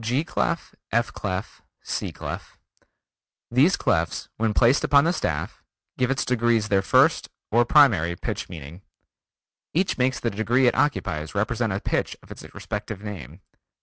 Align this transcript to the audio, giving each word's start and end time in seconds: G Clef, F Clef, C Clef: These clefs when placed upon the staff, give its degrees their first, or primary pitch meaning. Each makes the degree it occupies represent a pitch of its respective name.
G 0.01 0.23
Clef, 0.23 0.73
F 0.91 1.13
Clef, 1.13 1.61
C 1.83 2.11
Clef: 2.11 2.57
These 3.51 3.77
clefs 3.77 4.29
when 4.37 4.51
placed 4.51 4.83
upon 4.83 5.03
the 5.03 5.13
staff, 5.13 5.61
give 5.95 6.09
its 6.09 6.25
degrees 6.25 6.69
their 6.69 6.81
first, 6.81 7.29
or 7.51 7.65
primary 7.65 8.15
pitch 8.15 8.49
meaning. 8.49 8.81
Each 9.75 9.99
makes 9.99 10.19
the 10.19 10.31
degree 10.31 10.65
it 10.65 10.73
occupies 10.73 11.35
represent 11.35 11.71
a 11.71 11.79
pitch 11.79 12.17
of 12.23 12.31
its 12.31 12.43
respective 12.51 13.03
name. 13.03 13.41